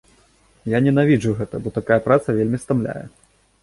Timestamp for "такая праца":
1.79-2.29